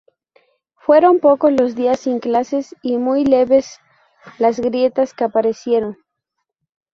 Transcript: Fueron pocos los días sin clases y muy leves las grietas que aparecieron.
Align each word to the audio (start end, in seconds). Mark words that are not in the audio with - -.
Fueron 0.77 1.19
pocos 1.19 1.51
los 1.53 1.75
días 1.75 1.99
sin 1.99 2.19
clases 2.19 2.75
y 2.81 2.97
muy 2.97 3.23
leves 3.23 3.77
las 4.39 4.59
grietas 4.59 5.13
que 5.13 5.25
aparecieron. 5.25 5.95